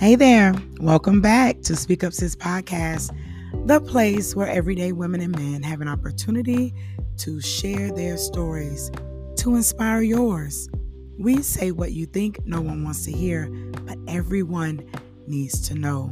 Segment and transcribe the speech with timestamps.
[0.00, 3.14] Hey there, welcome back to Speak Up Sis podcast,
[3.66, 6.72] the place where everyday women and men have an opportunity
[7.18, 8.90] to share their stories,
[9.36, 10.70] to inspire yours.
[11.18, 13.50] We say what you think no one wants to hear,
[13.84, 14.90] but everyone
[15.26, 16.10] needs to know.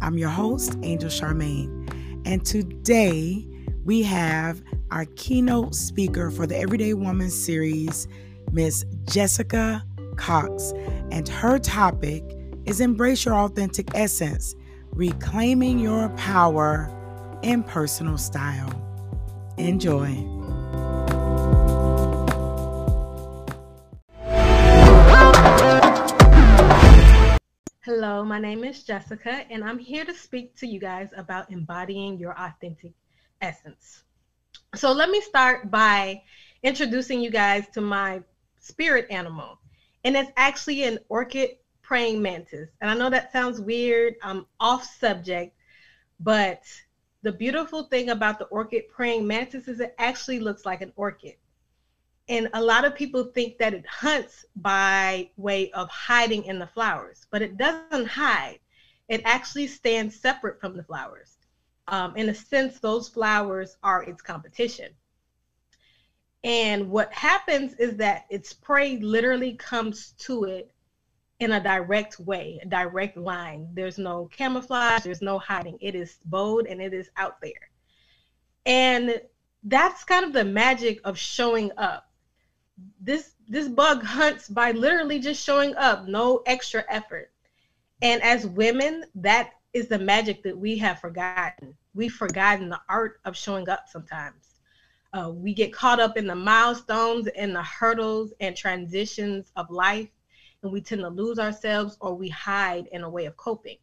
[0.00, 1.90] I'm your host, Angel Charmaine,
[2.24, 3.44] and today
[3.84, 8.06] we have our keynote speaker for the Everyday Woman series,
[8.52, 9.82] Miss Jessika
[10.16, 10.72] Cox,
[11.10, 12.22] and her topic
[12.66, 14.54] is Embrace Your Authentic Essence,
[14.92, 16.90] Reclaiming Your Power
[17.42, 18.72] in Personal Style.
[19.58, 20.06] Enjoy.
[27.84, 32.18] Hello, my name is Jessika, and I'm here to speak to you guys about embodying
[32.18, 32.92] your authentic
[33.42, 34.04] essence.
[34.74, 36.22] So, let me start by
[36.62, 38.22] introducing you guys to my
[38.58, 39.58] spirit animal,
[40.04, 41.50] and it's actually an orchid
[41.84, 42.70] praying mantis.
[42.80, 45.54] And I know that sounds weird, I'm off subject,
[46.18, 46.62] but
[47.22, 51.34] the beautiful thing about the orchid praying mantis is it actually looks like an orchid.
[52.28, 56.66] And a lot of people think that it hunts by way of hiding in the
[56.66, 58.58] flowers, but it doesn't hide.
[59.08, 61.36] It actually stands separate from the flowers.
[61.88, 64.90] Um, in a sense, those flowers are its competition.
[66.42, 70.73] And what happens is that its prey literally comes to it
[71.40, 73.68] in a direct way, a direct line.
[73.74, 75.78] There's no camouflage, there's no hiding.
[75.80, 77.70] It is bold and it is out there.
[78.66, 79.20] And
[79.64, 82.10] that's kind of the magic of showing up.
[83.00, 87.30] This this bug hunts by literally just showing up, no extra effort.
[88.00, 91.74] And as women, that is the magic that we have forgotten.
[91.94, 94.60] We've forgotten the art of showing up sometimes.
[95.12, 100.08] Uh, we get caught up in the milestones and the hurdles and transitions of life
[100.64, 103.76] and we tend to lose ourselves or we hide in a way of coping.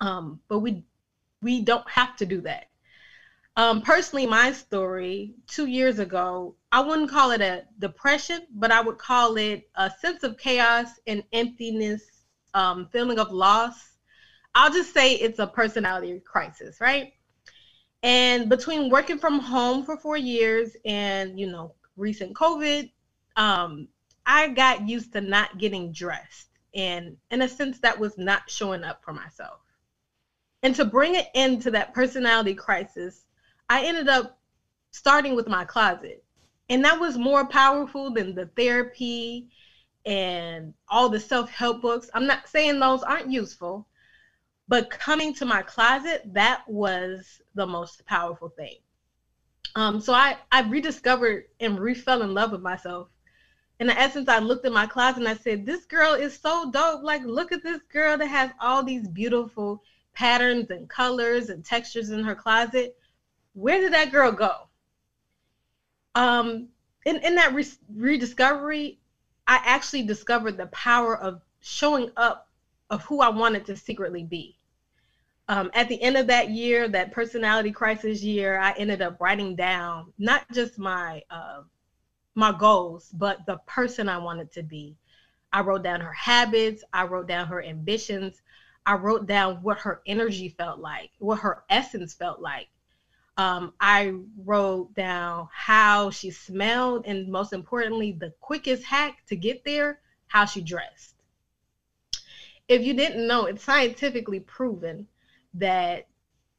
[0.00, 0.84] Um, but we
[1.42, 2.66] we don't have to do that.
[3.56, 8.80] Um, personally, my story two years ago, I wouldn't call it a depression, but I
[8.80, 12.24] would call it a sense of chaos and emptiness,
[12.54, 13.96] um, feeling of loss.
[14.54, 17.12] I'll just say it's a personality crisis, right?
[18.02, 22.90] And between working from home for four years and you know recent COVID,
[23.36, 23.88] um,
[24.26, 26.48] I got used to not getting dressed.
[26.74, 29.60] And in a sense, that was not showing up for myself.
[30.62, 33.26] And to bring it into that personality crisis,
[33.68, 34.38] I ended up
[34.90, 36.24] starting with my closet.
[36.68, 39.48] And that was more powerful than the therapy
[40.06, 42.10] and all the self help books.
[42.14, 43.88] I'm not saying those aren't useful,
[44.68, 48.76] but coming to my closet, that was the most powerful thing.
[49.74, 53.08] Um, so I, I rediscovered and refell in love with myself
[53.80, 56.70] in the essence, I looked at my closet and I said, This girl is so
[56.70, 57.02] dope.
[57.02, 59.82] Like, look at this girl that has all these beautiful
[60.12, 62.94] patterns and colors and textures in her closet.
[63.54, 64.68] Where did that girl go?
[66.14, 66.68] Um,
[67.06, 67.64] in, in that re-
[67.94, 68.98] rediscovery,
[69.46, 72.48] I actually discovered the power of showing up
[72.90, 74.56] of who I wanted to secretly be.
[75.48, 79.56] Um, at the end of that year, that personality crisis year, I ended up writing
[79.56, 81.62] down not just my uh,
[82.40, 84.96] my goals, but the person I wanted to be.
[85.52, 88.40] I wrote down her habits, I wrote down her ambitions,
[88.86, 92.68] I wrote down what her energy felt like, what her essence felt like.
[93.36, 94.14] Um, I
[94.44, 100.46] wrote down how she smelled, and most importantly, the quickest hack to get there, how
[100.46, 101.16] she dressed.
[102.68, 105.06] If you didn't know, it's scientifically proven
[105.54, 106.06] that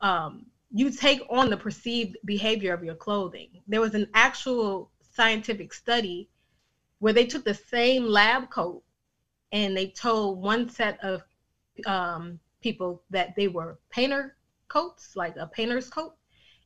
[0.02, 3.50] um, you take on the perceived behavior of your clothing.
[3.68, 6.30] There was an actual scientific study
[7.00, 8.84] where they took the same lab coat
[9.52, 11.24] and they told one set of
[11.86, 14.36] um, people that they were painter
[14.68, 16.16] coats, like a painter's coat,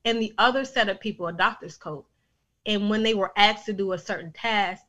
[0.04, 2.06] and the other set of people a doctor's coat.
[2.66, 4.84] And when they were asked to do a certain task,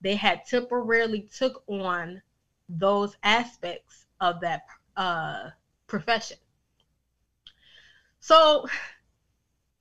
[0.00, 2.22] they had temporarily took on
[2.68, 4.62] those aspects of that
[4.96, 5.50] uh,
[5.86, 6.36] profession.
[8.20, 8.66] So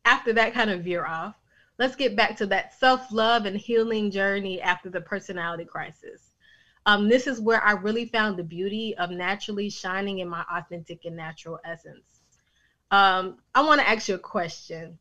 [0.06, 1.35] after that kind of veer off,
[1.79, 6.31] let's get back to that self love and healing journey after the personality crisis.
[6.85, 11.03] Um, this is where I really found the beauty of naturally shining in my authentic
[11.06, 12.21] and natural essence.
[12.91, 14.97] Um, I want to ask you a question.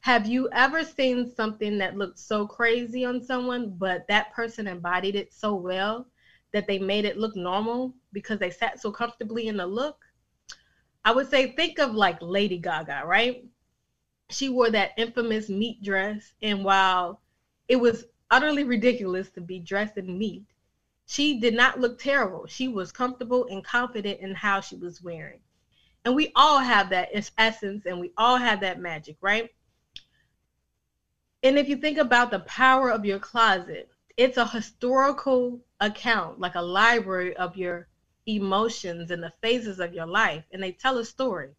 [0.00, 5.14] Have you ever seen something that looked so crazy on someone, but that person embodied
[5.14, 6.06] it so well
[6.52, 9.96] that they made it look normal because they sat so comfortably in the look?
[11.04, 13.44] I would say, think of like Lady Gaga, right?
[14.30, 16.32] She wore that infamous meat dress.
[16.42, 17.20] And while
[17.68, 20.44] it was utterly ridiculous to be dressed in meat,
[21.06, 22.46] She did not look terrible.
[22.46, 25.40] She was comfortable and confident in how she was wearing.
[26.04, 29.50] And we all have that essence and we all have that magic, right?
[31.42, 36.54] And if you think about the power of your closet, it's a historical account, like
[36.54, 37.88] a library of your
[38.26, 40.44] emotions and the phases of your life.
[40.52, 41.50] And they tell a story.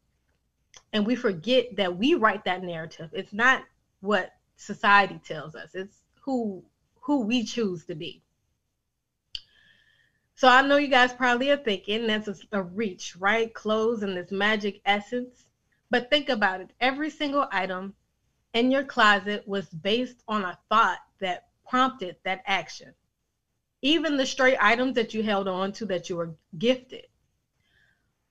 [0.94, 3.10] And we forget that we write that narrative.
[3.14, 3.64] It's not
[4.02, 5.74] what society tells us.
[5.74, 6.64] It's who
[7.02, 8.22] who we choose to be.
[10.36, 13.54] So I know you guys probably are thinking that's a, a reach, right?
[13.54, 15.46] Clothes and this magic essence.
[15.90, 16.72] But think about it.
[16.80, 17.94] Every single item
[18.54, 22.94] in your closet was based on a thought that prompted that action.
[23.82, 27.06] Even the stray items that you held on to that you were gifted.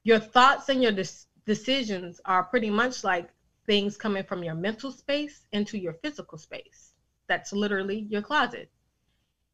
[0.02, 1.04] Your thoughts and your de-
[1.46, 3.30] decisions are pretty much like
[3.66, 6.92] things coming from your mental space into your physical space.
[7.28, 8.68] That's literally your closet.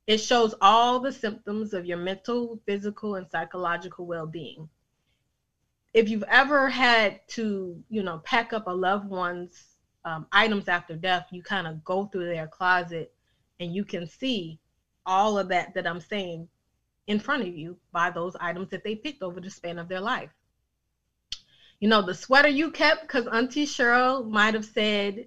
[0.07, 4.69] It shows all the symptoms of your mental, physical, and psychological well being.
[5.93, 9.65] If you've ever had to, you know, pack up a loved one's
[10.05, 13.13] um, items after death, you kind of go through their closet
[13.59, 14.59] and you can see
[15.05, 16.49] all of that that I'm saying
[17.07, 20.01] in front of you by those items that they picked over the span of their
[20.01, 20.31] life.
[21.81, 25.27] You know, the sweater you kept because Auntie Cheryl might have said,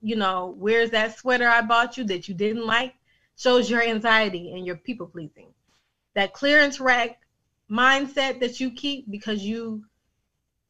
[0.00, 2.94] you know, where's that sweater I bought you that you didn't like?
[3.40, 5.54] shows your anxiety and your people pleasing.
[6.14, 7.18] That clearance rack
[7.70, 9.84] mindset that you keep because you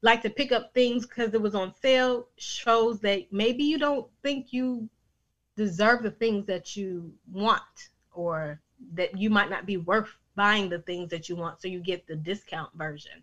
[0.03, 4.07] like to pick up things because it was on sale shows that maybe you don't
[4.23, 4.89] think you
[5.57, 8.61] deserve the things that you want or
[8.95, 12.07] that you might not be worth buying the things that you want so you get
[12.07, 13.23] the discount version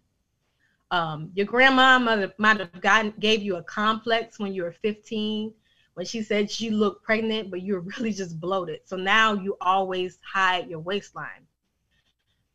[0.91, 5.53] um, your grandma might have, gotten gave you a complex when you were 15
[5.97, 8.81] when she said she looked pregnant, but you're really just bloated.
[8.85, 11.47] So now you always hide your waistline.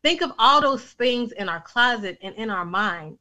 [0.03, 3.19] Think of all those things in our closet and in our mind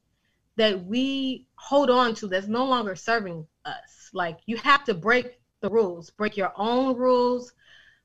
[0.56, 4.10] that we hold on to that's no longer serving us.
[4.12, 7.52] Like you have to break the rules, break your own rules,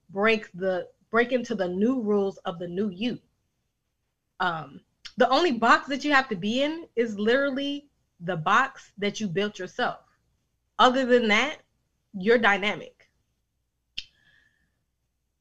[0.10, 3.20] break the break into the new rules of the new you.
[4.40, 4.82] Um,
[5.18, 7.88] the only box that you have to be in is literally
[8.20, 10.00] the box that you built yourself.
[10.80, 11.58] Other than that,
[12.14, 13.10] you're dynamic.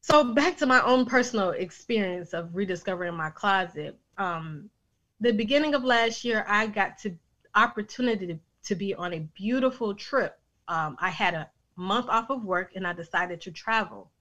[0.01, 3.99] So back to my own personal experience of rediscovering my closet.
[4.17, 4.69] Um,
[5.19, 7.15] the beginning of last year, I got to
[7.55, 10.39] opportunity to, to be on a beautiful trip.
[10.67, 14.11] Um, I had a month off of work and I decided to travel.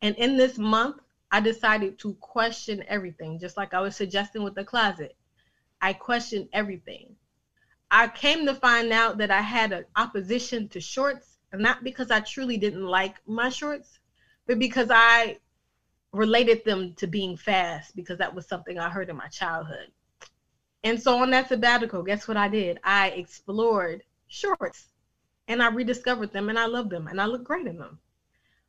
[0.00, 0.96] And in this month,
[1.30, 5.16] I decided to question everything, just like I was suggesting with the closet.
[5.80, 7.14] I questioned everything.
[7.90, 12.20] I came to find out that I had an opposition to shorts not because I
[12.20, 13.98] truly didn't like my shorts,
[14.46, 15.38] but because I
[16.12, 19.90] related them to being fast because that was something I heard in my childhood.
[20.84, 22.78] And so on that sabbatical, guess what I did?
[22.84, 24.88] I explored shorts
[25.48, 27.98] and I rediscovered them and I love them and I look great in them.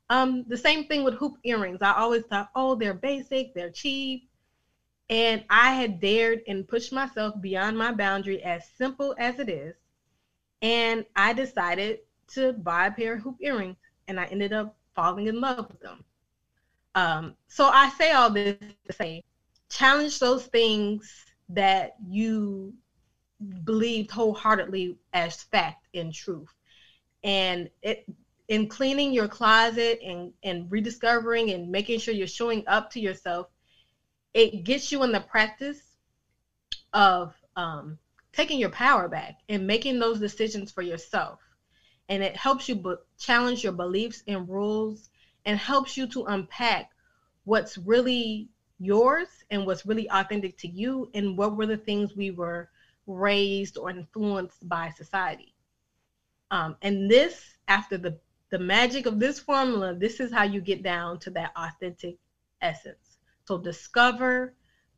[0.09, 1.81] Um, the same thing with hoop earrings.
[1.81, 4.27] I always thought, oh, they're basic, they're cheap.
[5.09, 9.75] And I had dared and pushed myself beyond my boundary, as simple as it is.
[10.61, 11.99] And I decided
[12.33, 13.77] to buy a pair of hoop earrings,
[14.07, 16.03] and I ended up falling in love with them.
[16.95, 19.23] Um, so I say all this to say,
[19.69, 22.73] challenge those things that you
[23.63, 26.53] believed wholeheartedly as fact and truth,
[27.23, 28.05] and it
[28.49, 33.47] in cleaning your closet and and rediscovering and making sure you're showing up to yourself,
[34.33, 35.97] it gets you in the practice
[36.93, 37.97] of um,
[38.33, 41.39] taking your power back and making those decisions for yourself.
[42.09, 45.09] And it helps you b- challenge your beliefs and rules
[45.45, 46.89] and helps you to unpack
[47.45, 52.31] what's really yours and what's really authentic to you and what were the things we
[52.31, 52.69] were
[53.05, 55.53] raised or influenced by society.
[56.51, 58.17] Um, and this after the
[58.51, 62.17] the magic of this formula this is how you get down to that authentic
[62.61, 63.17] essence.
[63.45, 64.53] So discover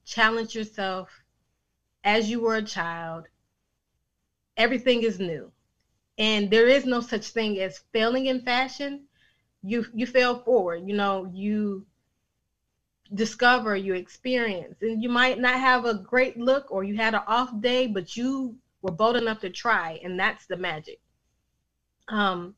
[0.06, 1.10] challenge yourself.
[2.04, 3.28] As you were a child
[4.58, 5.52] everything is new.
[6.18, 9.06] And there is no such thing as failing in fashion.
[9.64, 11.86] You you fail forward you know you
[13.14, 14.78] discover you experience.
[14.82, 18.16] And you might not have a great look or you had an off day but
[18.18, 21.00] you were bold enough to try and that's the magic.
[22.10, 22.56] Um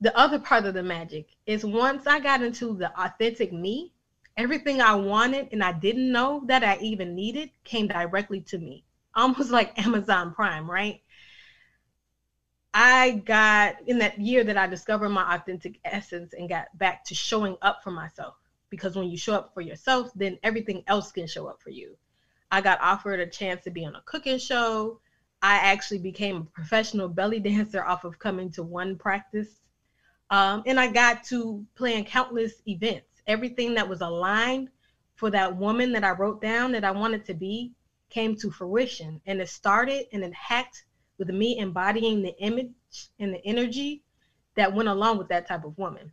[0.00, 3.92] the other part of the magic is once i got into the authentic me
[4.36, 8.84] everything i wanted and i didn't know that i even needed came directly to me
[9.14, 11.00] almost like amazon prime right
[12.76, 17.14] I got in that year that I discovered my authentic essence and got back to
[17.14, 18.34] showing up for myself
[18.68, 21.96] because when you show up for yourself, then everything else can show up for you.
[22.50, 24.98] I got offered a chance to be on a cooking show.
[25.40, 29.60] I actually became a professional belly dancer off of coming to one practice.
[30.30, 33.22] Um, and I got to plan countless events.
[33.26, 34.68] Everything that was aligned
[35.14, 37.72] for that woman that I wrote down that I wanted to be
[38.10, 39.20] came to fruition.
[39.26, 40.84] And it started and it hacked
[41.18, 42.72] with me embodying the image
[43.18, 44.02] and the energy
[44.56, 46.12] that went along with that type of woman.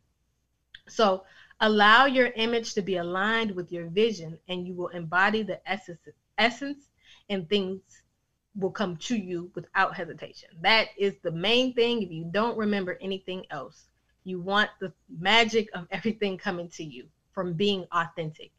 [0.88, 1.24] So
[1.60, 6.00] allow your image to be aligned with your vision and you will embody the essence
[6.38, 6.90] essence
[7.30, 7.82] and things
[8.56, 10.50] will come to you without hesitation.
[10.62, 12.02] That is the main thing.
[12.02, 13.86] If you don't remember anything else,
[14.24, 18.52] you want the magic of everything coming to you from being authentic.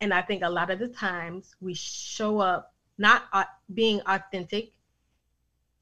[0.00, 3.24] And I think a lot of the times we show up not
[3.72, 4.72] being authentic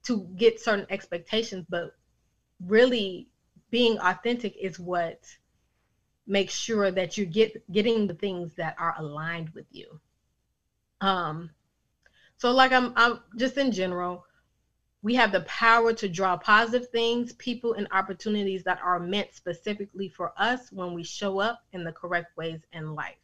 [0.05, 1.95] to get certain expectations, but
[2.67, 3.29] really
[3.71, 5.21] being authentic is what
[6.27, 10.01] makes sure that you get getting the things that are aligned with you.
[11.01, 11.51] Um,
[12.37, 14.25] so like I'm, I'm just in general,
[15.03, 20.09] we have the power to draw positive things, people, and opportunities that are meant specifically
[20.09, 23.17] for us when we show up in the correct ways in life.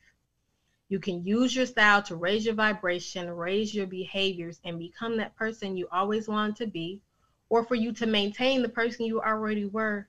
[0.89, 5.37] You can use your style to raise your vibration, raise your behaviors, and become that
[5.37, 7.01] person you always wanted to be,
[7.49, 10.09] or for you to maintain the person you already were.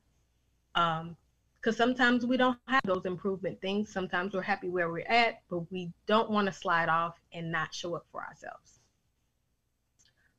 [0.74, 3.92] Because um, sometimes we don't have those improvement things.
[3.92, 7.76] Sometimes we're happy where we're at, but we don't want to slide off and not
[7.76, 8.80] show up for ourselves.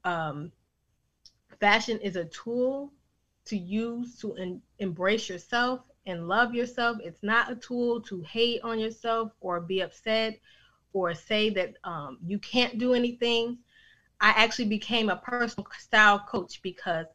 [0.04, 0.50] Um,
[1.60, 2.92] fashion is a tool
[3.46, 6.98] to use to en- embrace yourself and love yourself.
[7.02, 10.40] It's not a tool to hate on yourself or be upset
[10.92, 13.58] or say that um, you can't do anything.
[14.20, 17.06] I actually became a personal style coach because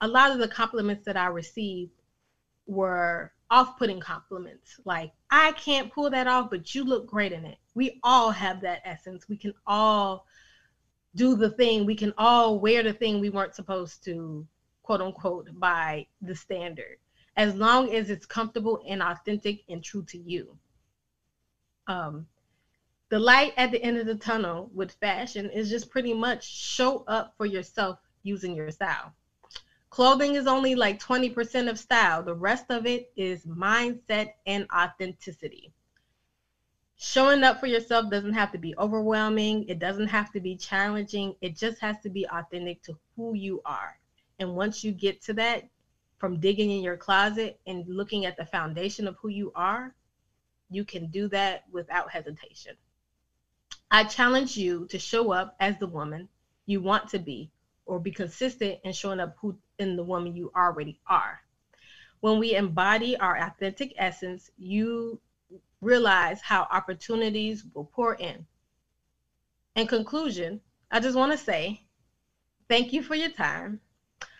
[0.00, 1.92] a lot of the compliments that I received
[2.66, 4.78] were off putting compliments.
[4.84, 7.58] Like, I can't pull that off, but you look great in it.
[7.74, 9.28] We all have that essence.
[9.28, 10.24] We can all
[11.14, 11.86] do the thing.
[11.86, 14.46] We can all wear the thing we weren't supposed to,
[14.82, 16.98] quote unquote, by the standard
[17.36, 20.58] as long as it's comfortable and authentic and true to you.
[21.86, 22.26] Um,
[23.08, 27.04] the light at the end of the tunnel with fashion is just pretty much show
[27.08, 29.12] up for yourself using your style.
[29.88, 32.22] Clothing is only like 20% of style.
[32.22, 35.72] The rest of it is mindset and authenticity.
[37.02, 39.66] Showing up for yourself doesn't have to be overwhelming.
[39.68, 41.34] It doesn't have to be challenging.
[41.40, 43.98] It just has to be authentic to who you are.
[44.38, 45.66] And once you get to that,
[46.18, 49.94] from digging in your closet and looking at the foundation of who you are,
[50.68, 52.76] you can do that without hesitation.
[53.90, 56.28] I challenge you to show up as the woman
[56.66, 57.50] you want to be
[57.86, 61.40] or be consistent in showing up who in the woman you already are.
[62.20, 65.18] When we embody our authentic essence, you
[65.80, 68.46] realize how opportunities will pour in.
[69.76, 70.60] In conclusion,
[70.90, 71.82] I just want to say
[72.68, 73.80] thank you for your time.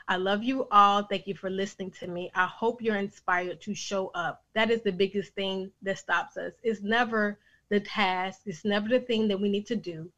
[0.09, 1.05] I love you all.
[1.05, 2.31] Thank you for listening to me.
[2.35, 4.43] I hope you're inspired to show up.
[4.55, 6.53] That is the biggest thing that stops us.
[6.63, 10.11] It's never the task, it's never the thing that we need to do.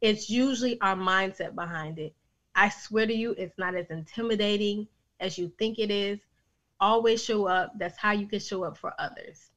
[0.00, 2.14] It's usually our mindset behind it.
[2.54, 4.86] I swear to you, it's not as intimidating
[5.18, 6.20] as you think it is.
[6.78, 7.72] Always show up.
[7.76, 9.49] That's how you can show up for others.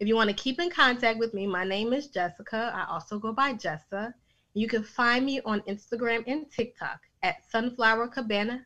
[0.00, 2.72] If you want to keep in contact with me, my name is Jessika.
[2.72, 4.14] I also go by Jessa.
[4.54, 8.64] You can find me on Instagram and TikTok at Sunflower Cabana.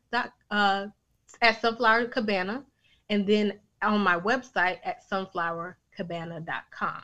[0.50, 0.88] Uh,
[1.40, 2.64] at Sunflower Cabana,
[3.08, 7.02] and then on my website at sunflowercabana.com.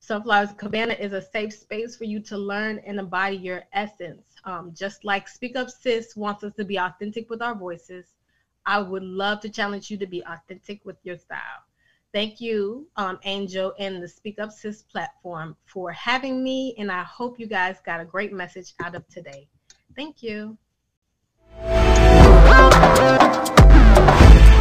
[0.00, 4.24] Sunflower Cabana is a safe space for you to learn and embody your essence.
[4.44, 8.06] Um, just like Speak Up Sis wants us to be authentic with our voices,
[8.66, 11.62] I would love to challenge you to be authentic with your style.
[12.12, 16.74] Thank you, um, Angel, and the Speak Up Sis platform for having me.
[16.76, 19.48] And I hope you guys got a great message out of today.
[19.96, 20.58] Thank you.